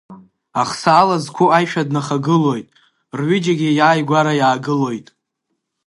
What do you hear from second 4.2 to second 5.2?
иаагылоит.